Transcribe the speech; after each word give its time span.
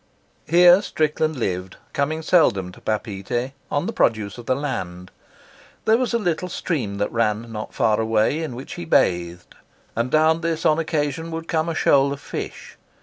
Here 0.47 0.81
Strickland 0.81 1.35
lived, 1.35 1.77
coming 1.93 2.23
seldom 2.23 2.71
to 2.71 2.81
Papeete, 2.81 3.51
on 3.69 3.85
the 3.85 3.93
produce 3.93 4.39
of 4.39 4.47
the 4.47 4.55
land. 4.55 5.11
There 5.85 5.95
was 5.99 6.11
a 6.11 6.17
little 6.17 6.49
stream 6.49 6.97
that 6.97 7.11
ran 7.11 7.51
not 7.51 7.75
far 7.75 7.99
away, 8.01 8.41
in 8.41 8.55
which 8.55 8.73
he 8.73 8.85
bathed, 8.85 9.53
and 9.95 10.09
down 10.09 10.41
this 10.41 10.65
on 10.65 10.79
occasion 10.79 11.29
would 11.29 11.47
come 11.47 11.69
a 11.69 11.75
shoal 11.75 12.11
of 12.13 12.19
fish. 12.19 12.77